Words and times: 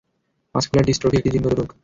Muscular 0.55 0.87
dystrophy 0.87 1.17
একটি 1.17 1.29
জিনগত 1.33 1.53
রোগ। 1.59 1.69